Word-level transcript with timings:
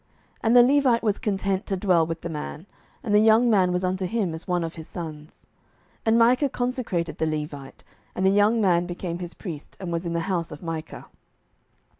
07:017:011 0.01 0.09
And 0.41 0.55
the 0.55 0.63
Levite 0.75 1.03
was 1.03 1.19
content 1.19 1.65
to 1.67 1.77
dwell 1.77 2.07
with 2.07 2.21
the 2.21 2.29
man; 2.29 2.65
and 3.03 3.13
the 3.13 3.19
young 3.19 3.51
man 3.51 3.71
was 3.71 3.83
unto 3.83 4.07
him 4.07 4.33
as 4.33 4.47
one 4.47 4.63
of 4.63 4.73
his 4.73 4.87
sons. 4.87 5.45
07:017:012 5.97 5.99
And 6.07 6.17
Micah 6.17 6.49
consecrated 6.49 7.17
the 7.19 7.27
Levite; 7.27 7.83
and 8.15 8.25
the 8.25 8.31
young 8.31 8.59
man 8.59 8.87
became 8.87 9.19
his 9.19 9.35
priest, 9.35 9.77
and 9.79 9.91
was 9.91 10.07
in 10.07 10.13
the 10.13 10.21
house 10.21 10.51
of 10.51 10.63
Micah. 10.63 11.05